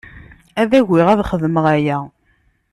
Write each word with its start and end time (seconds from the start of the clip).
Ad 0.61 0.71
agiɣ 0.79 1.07
ad 1.09 1.21
xedmeɣ 1.29 1.65
aya. 1.75 1.99